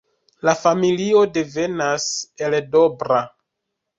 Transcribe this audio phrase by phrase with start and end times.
[0.47, 2.07] La familio devenas
[2.47, 3.21] el Dobra.